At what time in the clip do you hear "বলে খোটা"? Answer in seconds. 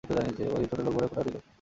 0.95-1.21